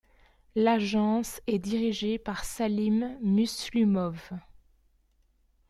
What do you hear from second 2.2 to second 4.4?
Salim Muslumov.